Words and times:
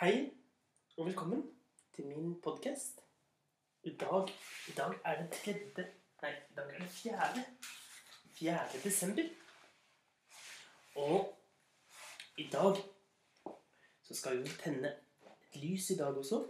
Hei, 0.00 0.32
og 0.96 1.06
velkommen 1.06 1.42
til 1.94 2.06
min 2.06 2.40
podkast. 2.40 3.00
I 3.82 3.96
dag, 3.96 4.28
I 4.68 4.72
dag 4.76 4.94
er 5.04 5.22
det 5.22 5.32
tredje 5.32 5.84
Nei, 6.22 6.30
i 6.30 6.54
dag 6.56 6.70
er 6.74 6.78
det 6.78 6.88
fjerde. 6.90 7.44
Fjerde 8.38 8.80
desember. 8.84 9.28
Og 10.96 11.38
i 12.38 12.48
dag 12.52 12.80
så 14.02 14.14
skal 14.14 14.42
vi 14.42 14.48
tenne 14.48 14.96
et 15.52 15.62
lys 15.62 15.90
i 15.90 15.96
dag 15.96 16.16
også. 16.16 16.48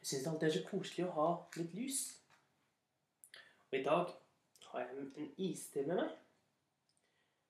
Jeg 0.00 0.06
syns 0.06 0.40
det 0.40 0.48
er 0.48 0.58
så 0.60 0.68
koselig 0.70 1.06
å 1.06 1.18
ha 1.20 1.34
litt 1.62 1.78
lys. 1.78 2.06
Og 3.70 3.78
i 3.78 3.86
dag 3.92 4.18
har 4.70 4.80
jeg 4.80 4.98
en 4.98 5.34
iste 5.38 5.82
med 5.86 6.00
meg. 6.00 6.16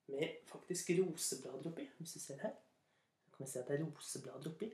Med 0.09 0.37
faktisk 0.49 0.91
roseblader 0.99 1.71
oppi. 1.71 1.89
Hvis 1.99 2.13
du 2.13 2.21
ser 2.21 2.43
her, 2.43 2.55
så 3.25 3.37
kan 3.37 3.47
vi 3.47 3.51
se 3.51 3.59
at 3.63 3.69
det 3.69 3.81
er 3.81 3.85
roseblader 3.85 4.51
oppi. 4.51 4.71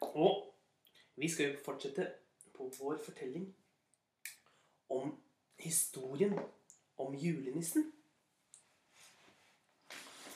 Og 0.00 0.54
vi 1.16 1.28
skal 1.30 1.52
jo 1.52 1.58
fortsette 1.64 2.12
på 2.54 2.72
vår 2.78 2.98
fortelling 3.04 3.56
om 4.88 5.22
historien 5.58 6.38
om 6.98 7.14
julenissen. 7.14 7.92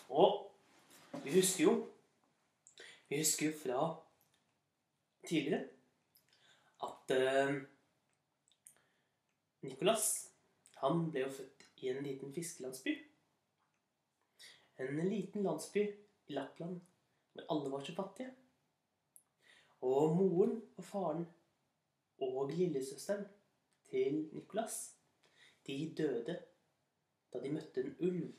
Og 0.09 0.53
vi 1.25 1.35
husker 1.35 1.65
jo 1.65 1.93
Vi 3.09 3.19
husker 3.19 3.47
jo 3.47 3.59
fra 3.59 4.03
tidligere 5.29 5.69
at 6.85 7.11
eh, 7.11 7.55
Nicolas 9.67 10.33
han 10.83 11.07
ble 11.11 11.25
jo 11.25 11.31
født 11.39 11.65
i 11.83 11.89
en 11.93 12.03
liten 12.05 12.33
fiskelandsby. 12.35 12.93
En 14.77 15.01
liten 15.09 15.47
landsby 15.47 15.87
i 16.29 16.37
Lappland 16.37 16.81
hvor 17.33 17.47
alle 17.53 17.73
var 17.73 17.85
så 17.85 17.95
fattige. 17.97 18.35
Og 19.81 20.17
moren 20.17 20.59
og 20.77 20.85
faren 20.85 21.27
og 22.21 22.51
lillesøsteren 22.51 23.27
til 23.91 24.29
Nicolas, 24.33 24.97
de 25.67 25.95
døde 25.99 26.37
da 27.33 27.43
de 27.43 27.53
møtte 27.53 27.83
en 27.83 27.97
ulv. 28.01 28.33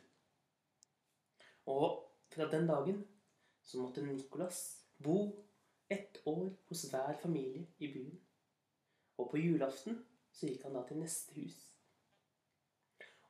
Og 1.65 2.03
fra 2.33 2.47
den 2.51 2.67
dagen 2.67 3.03
så 3.63 3.81
måtte 3.81 4.05
Nicolas 4.05 4.61
bo 5.03 5.46
ett 5.89 6.21
år 6.25 6.49
hos 6.67 6.83
hver 6.91 7.17
familie 7.21 7.67
i 7.79 7.93
byen. 7.93 8.19
Og 9.17 9.29
på 9.31 9.37
julaften 9.37 10.05
så 10.31 10.47
gikk 10.47 10.63
han 10.67 10.75
da 10.77 10.83
til 10.87 11.01
neste 11.01 11.33
hus. 11.39 11.57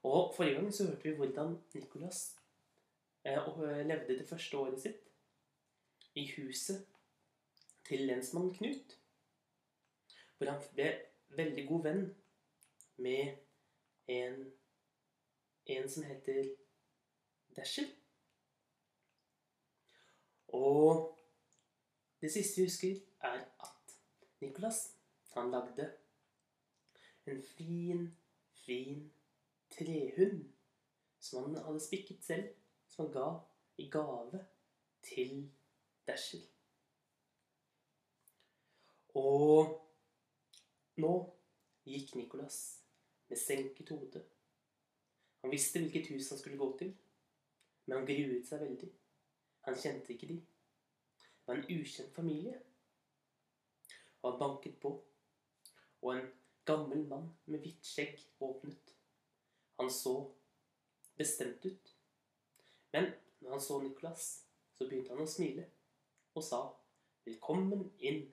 Og 0.04 0.34
forrige 0.36 0.60
gang 0.60 0.74
så 0.74 0.88
hørte 0.88 1.04
vi 1.04 1.16
hvordan 1.16 1.58
Nicolas 1.74 2.38
eh, 3.24 3.48
levde 3.88 4.18
det 4.18 4.30
første 4.30 4.58
året 4.58 4.82
sitt 4.82 5.04
i 6.16 6.26
huset 6.38 6.86
til 7.88 8.08
lensmann 8.08 8.54
Knut. 8.54 8.98
Hvor 10.38 10.52
han 10.52 10.64
ble 10.74 10.88
veldig 11.30 11.68
god 11.68 11.84
venn 11.84 12.04
med 12.98 13.38
en, 14.08 14.52
en 15.66 15.90
som 15.90 16.04
heter 16.04 16.50
Dasher. 17.56 17.88
Og 20.48 21.17
det 22.22 22.32
siste 22.34 22.62
vi 22.62 22.66
husker, 22.66 23.00
er 23.22 23.46
at 23.60 23.98
Nicolas 24.42 24.94
han 25.34 25.52
lagde 25.52 25.94
en 27.26 27.44
fin, 27.44 28.18
fin 28.54 29.14
trehund 29.70 30.46
som 31.20 31.44
han 31.44 31.64
hadde 31.66 31.80
spikket 31.80 32.24
selv, 32.24 32.50
som 32.88 33.06
han 33.06 33.14
ga 33.14 33.28
i 33.78 33.90
gave 33.90 34.46
til 35.04 35.52
Dasher. 36.08 36.42
Og 39.16 39.74
nå 40.98 41.14
gikk 41.86 42.16
Nicolas 42.16 42.84
med 43.30 43.38
senket 43.38 43.90
hode. 43.90 44.24
Han 45.42 45.52
visste 45.52 45.80
hvilket 45.80 46.08
hus 46.08 46.30
han 46.30 46.40
skulle 46.40 46.58
gå 46.58 46.78
til, 46.78 46.94
men 47.86 47.98
han 47.98 48.08
gruet 48.10 48.48
seg 48.48 48.62
veldig. 48.62 48.90
Han 49.68 49.78
kjente 49.80 50.14
ikke 50.14 50.30
de. 50.32 50.38
Var 51.48 51.56
en 51.56 51.70
ukjent 51.80 52.16
familie. 52.16 52.58
Og 54.22 54.32
han 54.32 54.40
banket 54.40 54.80
på, 54.82 54.92
og 56.02 56.10
en 56.14 56.28
gammel 56.68 57.06
mann 57.08 57.30
med 57.46 57.64
hvitt 57.64 57.86
skjegg 57.88 58.20
åpnet. 58.44 58.96
Han 59.80 59.92
så 59.94 60.16
bestemt 61.18 61.66
ut. 61.66 61.94
Men 62.94 63.14
når 63.40 63.56
han 63.56 63.62
så 63.62 63.80
Nicolas, 63.82 64.26
så 64.76 64.88
begynte 64.88 65.14
han 65.14 65.24
å 65.24 65.30
smile 65.30 65.70
og 66.36 66.44
sa 66.44 66.60
'Velkommen 67.26 67.92
inn'. 68.00 68.32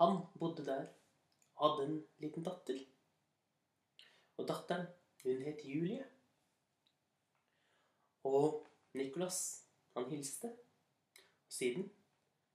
Han 0.00 0.16
bodde 0.38 0.64
der 0.64 0.86
og 1.56 1.70
hadde 1.70 1.86
en 1.90 2.06
liten 2.18 2.44
datter. 2.44 2.80
Og 4.36 4.48
datteren, 4.48 4.86
hun 5.22 5.42
het 5.42 5.64
Julie. 5.64 6.06
Og 8.24 8.66
Nicolas, 8.94 9.66
han 9.96 10.10
hilste. 10.10 10.56
Siden 11.50 11.90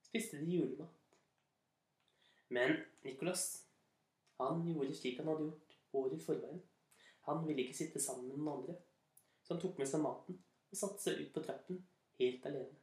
spiste 0.01 0.39
de 0.39 0.51
julemat. 0.55 0.87
Men 2.47 2.77
Nicholas, 3.03 3.67
han 4.39 4.63
gjorde 4.67 4.95
slik 4.95 5.19
han 5.19 5.27
hadde 5.27 5.49
gjort 5.49 5.77
året 5.93 6.15
i 6.15 6.23
forveien. 6.23 6.61
Han 7.27 7.47
ville 7.47 7.65
ikke 7.65 7.77
sitte 7.77 7.99
sammen 7.99 8.29
med 8.29 8.37
noen 8.37 8.59
andre. 8.59 8.75
Så 9.43 9.53
han 9.53 9.61
tok 9.61 9.77
med 9.81 9.89
seg 9.89 10.03
maten 10.03 10.39
og 10.71 10.79
satte 10.79 11.03
seg 11.03 11.19
ut 11.21 11.33
på 11.33 11.43
trappen 11.43 11.81
helt 12.19 12.47
alene. 12.47 12.79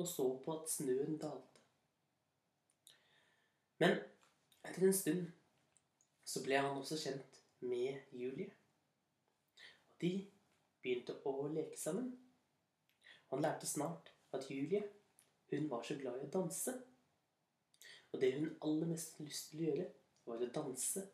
Og 0.00 0.08
så 0.08 0.26
på 0.44 0.58
at 0.58 0.70
snøen 0.70 1.18
dalte. 1.22 1.64
Men 3.80 3.96
etter 4.68 4.86
en 4.86 4.96
stund 4.96 5.26
så 6.24 6.44
ble 6.44 6.60
han 6.60 6.78
også 6.78 6.98
kjent 7.00 7.40
med 7.64 8.12
Julie. 8.12 8.52
Og 9.88 9.96
de 10.04 10.12
begynte 10.82 11.16
å 11.24 11.48
leke 11.52 11.78
sammen. 11.80 12.12
Han 13.32 13.44
lærte 13.44 13.68
snart 13.68 14.12
at 14.36 14.46
Julie, 14.50 14.82
hun 15.50 15.70
var 15.70 15.82
så 15.82 15.96
glad 15.98 16.20
i 16.20 16.26
å 16.26 16.32
danse. 16.32 16.74
Og 18.10 18.20
det 18.20 18.32
hun 18.36 18.52
aller 18.66 18.90
mest 18.90 19.18
lyst 19.22 19.50
til 19.50 19.62
å 19.62 19.68
gjøre, 19.68 19.86
var 20.26 20.42
å 20.42 20.50
danse. 20.54 21.06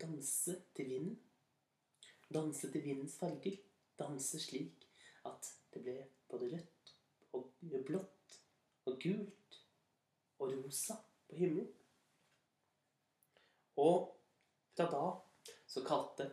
Danse 0.00 0.56
til 0.76 0.88
vinden. 0.90 1.18
Danse 2.32 2.70
til 2.72 2.84
vindens 2.84 3.18
farger. 3.20 3.58
Danse 3.98 4.40
slik 4.40 4.86
at 5.28 5.50
det 5.74 5.82
ble 5.84 5.96
både 6.30 6.50
rødt 6.54 6.94
og 7.36 7.50
blått 7.86 8.38
og 8.88 8.98
gult 9.02 9.58
og 10.38 10.54
rosa 10.56 10.96
på 11.28 11.38
himmelen. 11.38 11.68
Og 13.78 14.08
fra 14.76 14.88
da 14.90 15.04
så 15.66 15.84
kalte 15.86 16.28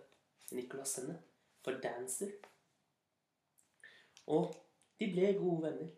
Nicolas 0.51 0.97
henne 0.99 1.19
for 1.63 1.79
Dancer. 1.83 2.33
Og 4.27 4.53
de 4.99 5.07
ble 5.13 5.33
gode 5.37 5.63
venner. 5.67 5.91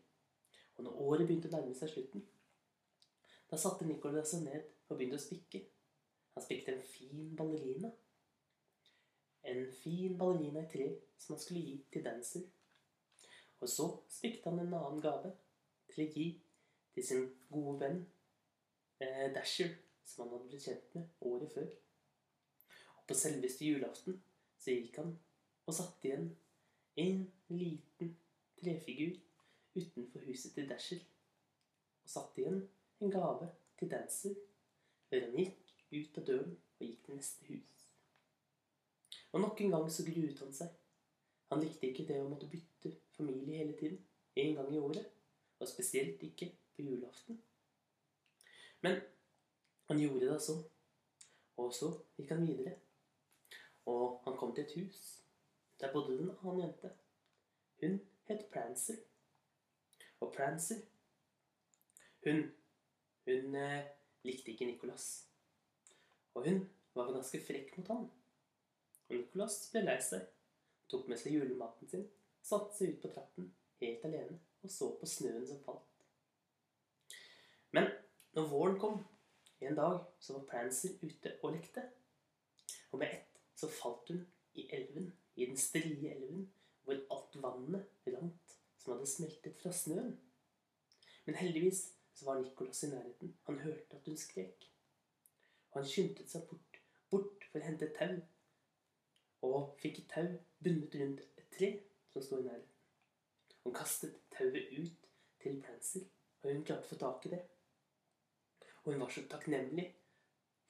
Og 0.78 0.86
når 0.86 1.02
året 1.06 1.28
begynte 1.28 1.50
å 1.52 1.56
nærme 1.56 1.76
seg 1.78 1.92
slutten, 1.92 2.24
da 3.52 3.60
satte 3.60 3.86
Nicolas 3.86 4.32
seg 4.32 4.46
ned 4.46 4.70
og 4.88 4.96
begynte 4.98 5.20
å 5.20 5.24
spikke. 5.24 5.60
Han 6.36 6.46
spikket 6.46 6.74
en 6.74 6.86
fin 6.88 7.36
ballerina. 7.36 7.92
En 9.52 9.66
fin 9.76 10.18
ballerina 10.18 10.64
i 10.64 10.70
tre 10.72 10.88
som 11.20 11.36
han 11.36 11.42
skulle 11.44 11.64
gi 11.66 11.76
til 11.92 12.06
Dancer. 12.06 12.46
Og 13.62 13.70
så 13.70 13.88
spikket 14.10 14.48
han 14.48 14.62
en 14.62 14.74
annen 14.74 15.02
gave 15.04 15.34
til 15.92 16.06
å 16.06 16.14
gi 16.16 16.28
til 16.96 17.06
sin 17.06 17.28
gode 17.52 17.80
venn 17.84 18.00
eh, 19.04 19.28
Dasher, 19.36 19.74
som 20.08 20.24
han 20.24 20.34
hadde 20.36 20.50
blitt 20.50 20.66
kjent 20.66 20.96
med 20.96 21.28
året 21.28 21.52
før. 21.54 21.68
Og 23.02 23.04
på 23.12 23.18
selveste 23.18 23.68
julaften 23.68 24.18
så 24.62 24.78
gikk 24.78 25.02
han 25.02 25.14
og 25.68 25.76
satte 25.76 26.08
igjen 26.08 26.32
en 27.02 27.22
liten 27.52 28.16
trefigur 28.60 29.20
utenfor 29.76 30.26
huset 30.26 30.54
til 30.54 30.70
Dasher. 30.70 31.02
Og 32.04 32.10
satte 32.10 32.42
igjen 32.42 32.62
en 33.02 33.12
gave 33.12 33.50
til 33.80 33.92
Dancer 33.92 34.36
før 35.10 35.26
han 35.26 35.38
gikk 35.38 35.74
ut 35.92 36.20
av 36.22 36.28
døren 36.28 36.54
og 36.56 36.86
gikk 36.86 37.06
til 37.06 37.18
neste 37.20 37.48
hus. 37.50 37.88
Og 39.32 39.42
nok 39.44 39.62
en 39.62 39.74
gang 39.76 39.90
så 39.92 40.06
gruet 40.08 40.40
han 40.44 40.54
seg. 40.56 40.72
Han 41.52 41.64
likte 41.64 41.90
ikke 41.90 42.08
det 42.08 42.20
å 42.22 42.30
måtte 42.32 42.50
bytte 42.52 42.94
familie 43.18 43.60
hele 43.60 43.76
tiden, 43.80 44.00
en 44.40 44.54
gang 44.56 44.70
i 44.72 44.80
året, 44.80 45.08
og 45.60 45.68
spesielt 45.68 46.24
ikke 46.24 46.48
på 46.76 46.86
julaften. 46.88 47.42
Men 48.82 49.02
han 49.90 50.00
gjorde 50.00 50.32
det 50.32 50.40
så, 50.42 50.56
og 51.60 51.74
så 51.76 51.92
gikk 52.18 52.32
han 52.32 52.48
videre. 52.48 52.78
Og 53.92 54.22
han 54.24 54.38
kom 54.40 54.56
til 54.56 54.64
et 54.64 54.76
hus. 54.80 55.02
Der 55.82 55.92
bodde 55.94 56.16
det 56.16 56.24
en 56.24 56.36
annen 56.38 56.64
jente. 56.64 56.92
Hun 57.82 58.00
het 58.30 58.46
Prancer. 58.54 59.02
Og 60.22 60.34
Prancer, 60.36 60.82
hun, 62.26 62.44
hun 63.26 63.56
eh, 63.58 63.88
likte 64.28 64.54
ikke 64.54 64.70
Nicolas. 64.70 65.08
Og 66.34 66.46
hun 66.48 66.62
var 66.96 67.12
ganske 67.12 67.42
frekk 67.48 67.74
mot 67.78 67.88
ham. 67.88 68.06
Og 69.10 69.16
Nicolas 69.16 69.58
ble 69.72 69.84
lei 69.88 69.98
seg, 70.06 70.28
tok 70.92 71.10
med 71.10 71.20
seg 71.20 71.36
julematen 71.36 71.90
sin, 71.90 72.06
satte 72.46 72.78
seg 72.78 72.94
ut 72.94 73.02
på 73.04 73.12
trappen 73.16 73.50
helt 73.82 74.06
alene 74.06 74.38
og 74.62 74.70
så 74.72 74.92
på 75.00 75.10
snøen 75.10 75.48
som 75.48 75.62
falt. 75.66 76.06
Men 77.74 77.90
når 78.36 78.50
våren 78.52 78.78
kom, 78.80 79.02
en 79.62 79.78
dag 79.78 80.00
så 80.20 80.38
var 80.38 80.48
Prancer 80.50 80.98
ute 81.02 81.34
og 81.42 81.56
lekte. 81.56 81.84
Og 82.92 83.00
med 83.02 83.14
ett 83.14 83.42
så 83.56 83.70
falt 83.72 84.10
hun 84.10 84.24
i 84.58 84.68
elven, 84.74 85.12
i 85.36 85.46
den 85.46 85.58
strie 85.58 86.14
elven, 86.14 86.48
hvor 86.84 86.98
alt 87.14 87.38
vannet 87.44 88.08
rant 88.08 88.51
som 88.82 88.96
hadde 88.96 89.10
smeltet 89.10 89.58
fra 89.62 89.72
snøen. 89.76 90.16
Men 91.26 91.38
heldigvis 91.38 91.84
så 92.18 92.26
var 92.26 92.42
Nicolas 92.42 92.84
i 92.84 92.90
nærheten. 92.90 93.36
Han 93.48 93.60
hørte 93.60 93.98
at 93.98 94.06
hun 94.06 94.18
skrek. 94.18 94.68
Og 95.72 95.82
han 95.82 95.90
skyndte 95.90 96.26
seg 96.28 96.48
bort, 96.50 96.82
bort 97.14 97.46
for 97.52 97.62
å 97.62 97.68
hente 97.68 97.92
tau, 97.96 98.18
og 99.48 99.78
fikk 99.82 100.02
et 100.02 100.12
tau 100.12 100.28
bundet 100.64 100.98
rundt 101.02 101.22
et 101.26 101.48
tre 101.56 101.70
som 102.12 102.26
sto 102.26 102.42
i 102.42 102.46
nærheten. 102.48 102.68
Han 103.64 103.78
kastet 103.78 104.18
tauet 104.34 104.74
ut 104.74 105.08
til 105.42 105.62
Prancer, 105.62 106.06
og 106.42 106.52
hun 106.52 106.66
klarte 106.66 106.90
å 106.90 106.92
få 106.92 107.00
tak 107.06 107.26
i 107.30 107.34
det. 107.36 107.42
Og 108.82 108.94
hun 108.94 109.04
var 109.06 109.14
så 109.14 109.24
takknemlig 109.30 109.88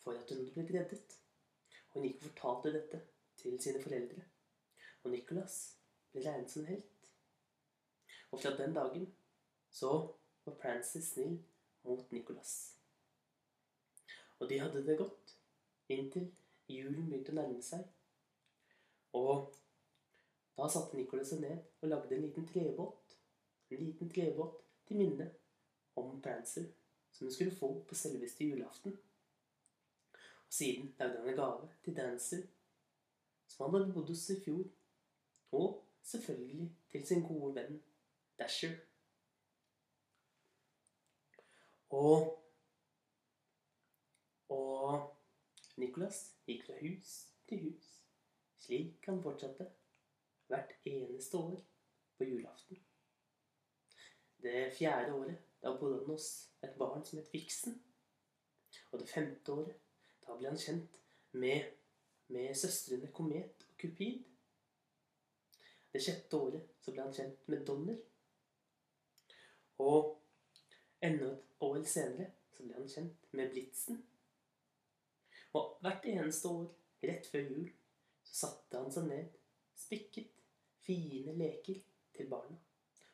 for 0.03 0.19
at 0.19 0.29
hun 0.29 0.43
hadde 0.43 0.55
blitt 0.55 0.73
reddet. 0.75 1.17
Hun 1.93 2.07
gikk 2.07 2.19
og 2.19 2.27
fortalte 2.29 2.73
dette 2.75 3.01
til 3.39 3.59
sine 3.63 3.81
foreldre. 3.83 4.25
Og 5.03 5.15
Nicholas 5.15 5.61
ble 6.11 6.25
regnet 6.25 6.51
som 6.51 6.67
helt. 6.67 6.90
Og 8.31 8.39
fra 8.39 8.57
den 8.57 8.73
dagen 8.73 9.13
så 9.69 9.91
var 10.45 10.53
Prancer 10.53 11.01
snill 11.01 11.43
mot 11.83 12.11
Nicholas. 12.11 12.77
Og 14.39 14.49
de 14.49 14.59
hadde 14.59 14.85
det 14.87 14.97
godt 14.97 15.37
inntil 15.89 16.31
julen 16.69 17.09
begynte 17.09 17.33
å 17.33 17.37
nærme 17.37 17.61
seg. 17.65 17.83
Og 19.17 19.51
da 20.57 20.67
satte 20.71 20.97
Nicholas 20.97 21.31
seg 21.33 21.43
ned 21.43 21.59
og 21.81 21.91
lagde 21.91 22.15
en 22.15 22.25
liten 22.25 22.47
trebåt. 22.47 23.17
En 23.71 23.83
liten 23.85 24.09
trebåt 24.09 24.57
til 24.87 24.99
minne 24.99 25.29
om 25.95 26.21
Prancer, 26.21 26.65
som 27.11 27.27
hun 27.27 27.33
skulle 27.33 27.55
få 27.55 27.71
på 27.87 27.95
selveste 27.95 28.47
julaften. 28.47 28.97
Og 30.47 30.53
siden 30.53 30.93
lagde 30.99 31.19
han 31.19 31.29
en 31.29 31.39
gave 31.39 31.69
til 31.83 31.95
Dancer, 31.95 32.43
som 33.47 33.65
han 33.65 33.81
hadde 33.81 33.93
bodd 33.93 34.11
hos 34.11 34.29
i 34.29 34.39
fjor. 34.43 34.65
Og 35.51 35.83
selvfølgelig 36.03 36.71
til 36.91 37.07
sin 37.07 37.23
gode 37.27 37.55
venn 37.55 37.81
Dasher. 38.41 38.77
Og 41.89 42.41
Og 44.51 45.15
Nicholas 45.77 46.17
gikk 46.45 46.65
fra 46.65 46.73
hus 46.81 47.11
til 47.47 47.61
hus, 47.63 47.85
slik 48.59 49.05
han 49.07 49.21
fortsatte 49.23 49.69
hvert 50.51 50.73
eneste 50.85 51.37
år 51.37 51.61
på 52.17 52.27
julaften. 52.27 52.81
Det 54.43 54.73
fjerde 54.75 55.13
året 55.13 55.37
da 55.63 55.71
bodde 55.79 56.01
han 56.01 56.11
hos 56.11 56.27
et 56.63 56.75
barn 56.79 57.05
som 57.05 57.21
het 57.21 57.33
Viksen. 57.33 57.79
Og 58.91 58.99
det 58.99 59.09
femte 59.09 59.53
året 59.53 59.79
da 60.25 60.35
ble 60.35 60.51
han 60.51 60.59
kjent 60.59 60.99
med, 61.31 61.71
med 62.27 62.55
søstrene 62.55 63.11
Komet 63.15 63.67
og 63.69 63.77
Cupid. 63.79 64.23
Det 65.93 66.03
sjette 66.03 66.37
året 66.37 66.75
så 66.81 66.91
ble 66.91 67.07
han 67.07 67.15
kjent 67.15 67.47
med 67.47 67.63
Donner. 67.67 68.01
Og 69.81 70.15
enda 71.01 71.31
et 71.33 71.65
år 71.65 71.83
senere 71.89 72.29
så 72.53 72.63
ble 72.63 72.77
han 72.77 72.89
kjent 72.89 73.29
med 73.37 73.53
Blitzen. 73.53 74.01
Og 75.57 75.77
hvert 75.83 76.05
eneste 76.07 76.47
år, 76.47 76.67
rett 77.03 77.27
før 77.27 77.47
jul, 77.49 77.71
så 78.23 78.37
satte 78.45 78.79
han 78.79 78.93
seg 78.93 79.07
ned, 79.09 79.31
spikket 79.75 80.29
fine 80.85 81.33
leker 81.37 81.81
til 82.15 82.29
barna. 82.31 82.59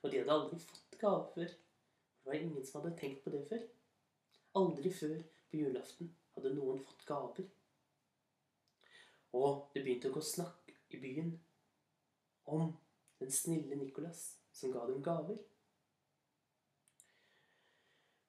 Og 0.03 0.11
de 0.11 0.19
hadde 0.21 0.35
aldri 0.35 0.59
fått 0.61 0.99
gave 1.01 1.25
før. 1.33 1.47
Det 1.47 2.29
var 2.29 2.39
ingen 2.41 2.65
som 2.65 2.81
hadde 2.81 2.97
tenkt 2.99 3.23
på 3.23 3.33
det 3.33 3.43
før. 3.49 3.63
Aldri 4.59 4.91
før 4.93 5.17
på 5.49 5.61
julaften 5.61 6.11
hadde 6.35 6.53
noen 6.55 6.83
fått 6.83 7.05
gaver. 7.07 7.47
Og 9.37 9.67
det 9.73 9.83
begynte 9.83 10.11
å 10.11 10.15
gå 10.17 10.23
snakk 10.23 10.71
i 10.93 10.99
byen 11.01 11.33
om 12.53 12.69
den 13.19 13.33
snille 13.33 13.75
Nicolas 13.75 14.37
som 14.55 14.73
ga 14.73 14.85
dem 14.87 15.03
gaver. 15.03 15.39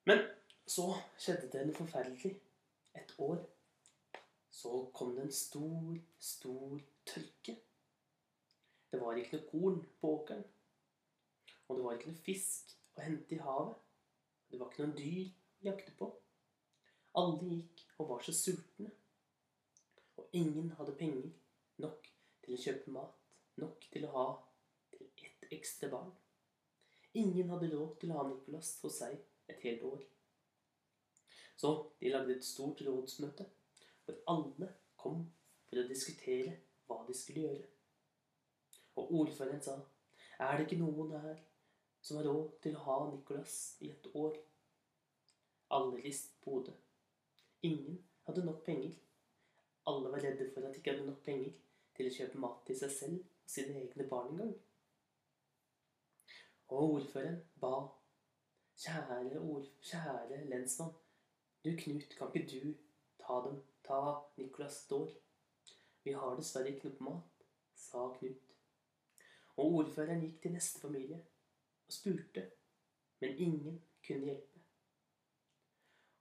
Men 0.09 0.23
så 0.65 0.87
skjedde 1.21 1.51
det 1.53 1.67
noe 1.67 1.77
forferdelig. 1.77 2.31
Et 2.97 3.11
år 3.21 3.43
så 4.59 4.71
kom 4.97 5.11
det 5.13 5.27
en 5.27 5.35
stor, 5.37 5.99
stor 6.17 6.79
tørke. 7.05 7.53
Det 8.89 9.01
var 9.03 9.19
ikke 9.21 9.37
noe 9.37 9.49
korn 9.51 9.77
på 10.01 10.15
åkeren. 10.15 10.41
Og 11.67 11.77
det 11.77 11.85
var 11.85 11.99
ikke 11.99 12.09
noe 12.09 12.23
fisk 12.25 12.73
å 12.97 13.05
hente 13.05 13.37
i 13.37 13.43
havet. 13.43 13.77
Det 14.49 14.57
var 14.57 14.73
ikke 14.73 14.87
noen 14.87 14.97
dyr 14.97 15.29
å 15.29 15.69
jakte 15.69 15.93
på. 16.01 16.09
Alle 17.21 17.53
gikk 17.53 17.85
og 17.99 18.09
var 18.15 18.25
så 18.25 18.33
sultne. 18.33 18.89
Og 20.17 20.37
ingen 20.41 20.73
hadde 20.79 20.97
penger 20.97 21.29
nok 21.85 22.09
til 22.41 22.57
å 22.57 22.63
kjøpe 22.65 22.97
mat, 22.97 23.13
nok 23.61 23.85
til 23.93 24.09
å 24.09 24.15
ha 24.17 24.27
til 24.89 25.05
ett 25.21 25.51
ekstra 25.59 25.93
barn. 25.93 26.09
Ingen 27.13 27.53
hadde 27.53 27.69
råd 27.75 27.99
til 28.01 28.15
å 28.15 28.23
ha 28.23 28.31
Nicolas 28.31 28.79
hos 28.81 29.03
seg 29.03 29.28
et 29.49 29.61
helt 29.65 29.83
år. 29.83 30.03
Så 31.59 31.73
de 31.99 32.09
lagde 32.09 32.35
et 32.35 32.45
stort 32.45 32.81
rådsmøte 32.87 33.45
hvor 34.05 34.21
alle 34.33 34.69
kom 34.97 35.25
for 35.67 35.81
å 35.81 35.87
diskutere 35.89 36.55
hva 36.87 37.01
de 37.07 37.15
skulle 37.17 37.45
gjøre. 37.45 37.65
Og 38.99 39.11
ordføreren 39.21 39.61
sa, 39.63 39.75
er 40.39 40.57
det 40.57 40.67
ikke 40.67 40.79
noen 40.81 41.11
her 41.19 41.41
som 42.01 42.17
har 42.17 42.29
råd 42.29 42.55
til 42.63 42.77
å 42.77 42.85
ha 42.85 42.97
Nicolas 43.09 43.57
i 43.83 43.91
et 43.91 44.07
år? 44.15 44.37
Alle 45.75 45.99
ristet 46.01 46.39
på 46.43 46.55
hodet. 46.57 46.77
Ingen 47.67 47.99
hadde 48.25 48.45
nok 48.45 48.63
penger. 48.65 48.95
Alle 49.89 50.11
var 50.13 50.23
redde 50.23 50.47
for 50.53 50.65
at 50.65 50.73
de 50.73 50.81
ikke 50.81 50.95
hadde 50.95 51.09
nok 51.09 51.21
penger 51.25 51.53
til 51.97 52.07
å 52.07 52.15
kjøpe 52.15 52.41
mat 52.41 52.65
til 52.65 52.79
seg 52.79 52.95
selv 52.95 53.19
og 53.19 53.53
sine 53.53 53.83
egne 53.83 54.07
barn 54.09 54.33
engang. 54.33 54.55
Og 56.69 56.95
ordføreren 56.95 57.41
ba, 57.61 57.73
kjære, 58.79 59.39
ord, 59.39 59.65
kjære 59.81 60.45
lensmann, 60.49 60.93
du 61.65 61.69
Knut, 61.77 62.15
kan 62.17 62.31
ikke 62.35 62.47
du 62.51 62.73
ta 63.19 63.33
dem 63.45 63.63
Ta 63.83 63.99
Nicolas 64.37 64.73
Står. 64.73 65.09
Vi 66.03 66.11
har 66.11 66.35
dessverre 66.37 66.71
ikke 66.71 66.91
noe 66.93 67.07
mat, 67.09 67.43
sa 67.75 68.05
Knut. 68.15 68.53
Og 69.57 69.75
ordføreren 69.81 70.23
gikk 70.23 70.39
til 70.41 70.55
neste 70.55 70.79
familie 70.79 71.19
og 71.87 71.93
spurte, 71.93 72.45
men 73.19 73.35
ingen 73.35 73.81
kunne 74.07 74.29
hjelpe. 74.29 74.63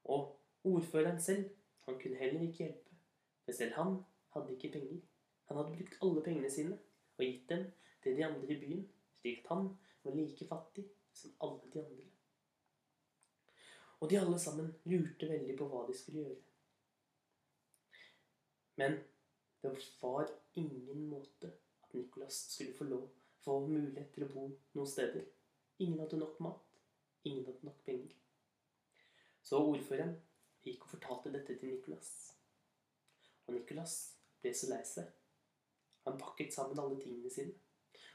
Og 0.04 0.34
ordføreren 0.64 1.22
selv, 1.22 1.50
han 1.86 2.00
kunne 2.02 2.18
heller 2.18 2.42
ikke 2.48 2.64
hjelpe, 2.64 2.98
for 3.44 3.52
selv 3.52 3.78
han 3.78 3.96
hadde 4.34 4.56
ikke 4.56 4.72
penger. 4.72 5.00
Han 5.46 5.56
hadde 5.56 5.76
brukt 5.76 6.02
alle 6.02 6.22
pengene 6.22 6.50
sine 6.50 6.78
og 7.18 7.24
gitt 7.24 7.48
dem 7.48 7.66
til 8.02 8.16
de 8.16 8.26
andre 8.26 8.52
i 8.52 8.60
byen, 8.60 8.86
slik 9.20 9.44
at 9.44 9.56
han 9.56 9.74
var 10.04 10.14
like 10.14 10.46
fattig 10.48 10.88
som 11.12 11.36
alle 11.40 11.74
de 11.74 11.84
andre. 11.86 12.17
Og 14.00 14.10
de 14.10 14.18
alle 14.20 14.38
sammen 14.38 14.70
lurte 14.84 15.28
veldig 15.28 15.56
på 15.58 15.66
hva 15.70 15.82
de 15.88 15.96
skulle 15.98 16.22
gjøre. 16.22 16.42
Men 18.78 19.00
det 19.62 19.72
var 20.00 20.30
ingen 20.54 21.08
måte 21.10 21.50
at 21.82 21.94
Nicholas 21.94 22.34
skulle 22.52 22.74
få 22.74 22.84
lov, 22.84 23.08
få 23.42 23.58
mulighet 23.66 24.12
til 24.14 24.26
å 24.28 24.30
bo 24.30 24.44
noen 24.78 24.90
steder. 24.90 25.26
Ingen 25.82 25.98
hadde 26.04 26.20
nok 26.20 26.38
mat. 26.46 26.78
Ingen 27.26 27.46
hadde 27.48 27.66
nok 27.66 27.82
penger. 27.86 28.14
Så 29.42 29.58
ordføreren 29.58 30.14
gikk 30.62 30.86
og 30.86 30.92
fortalte 30.94 31.32
dette 31.34 31.58
til 31.58 31.72
Nicholas. 31.72 32.12
Og 33.46 33.56
Nicholas 33.56 33.96
ble 34.42 34.54
så 34.54 34.70
lei 34.70 34.82
seg. 34.86 35.10
Han 36.06 36.20
pakket 36.20 36.54
sammen 36.54 36.78
alle 36.78 37.00
tingene 37.02 37.32
sine. 37.32 37.56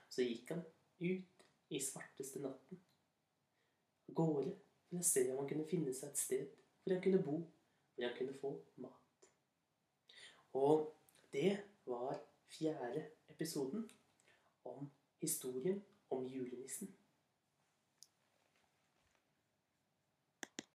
Og 0.07 0.15
så 0.15 0.23
gikk 0.23 0.53
han 0.53 0.63
ut 1.03 1.45
i 1.73 1.79
svarteste 1.83 2.39
natten. 2.43 2.79
Gårde 4.13 4.53
å 4.99 5.05
se 5.07 5.25
om 5.31 5.39
han 5.41 5.49
kunne 5.49 5.67
finne 5.69 5.93
seg 5.95 6.11
et 6.11 6.21
sted 6.21 6.59
hvor 6.83 6.93
han 6.93 7.03
kunne 7.03 7.21
bo, 7.23 7.37
hvor 7.95 8.05
han 8.05 8.17
kunne 8.17 8.35
få 8.41 8.51
mat. 8.83 9.27
Og 10.53 10.89
det 11.33 11.57
var 11.85 12.19
fjerde 12.51 13.05
episoden 13.29 13.87
om 14.69 14.89
historien 15.21 15.81
om 16.09 16.27
julenissen. 16.27 16.91